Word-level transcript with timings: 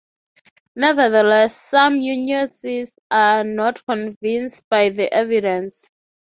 Nevertheless, 0.75 1.55
some 1.55 1.97
unionists 1.97 2.95
are 3.11 3.43
not 3.43 3.85
convinced 3.85 4.65
by 4.67 4.89
the 4.89 5.13
evidence. 5.13 5.91